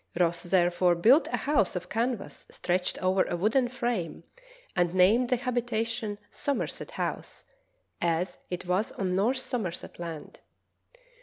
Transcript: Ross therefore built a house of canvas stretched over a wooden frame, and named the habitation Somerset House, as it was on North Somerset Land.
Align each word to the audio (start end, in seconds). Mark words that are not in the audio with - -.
Ross 0.19 0.41
therefore 0.41 0.95
built 0.95 1.27
a 1.27 1.37
house 1.37 1.75
of 1.75 1.87
canvas 1.87 2.47
stretched 2.49 2.97
over 3.03 3.21
a 3.25 3.37
wooden 3.37 3.67
frame, 3.67 4.23
and 4.75 4.95
named 4.95 5.29
the 5.29 5.35
habitation 5.35 6.17
Somerset 6.31 6.89
House, 6.89 7.45
as 8.01 8.39
it 8.49 8.65
was 8.65 8.91
on 8.93 9.15
North 9.15 9.37
Somerset 9.37 9.99
Land. 9.99 10.39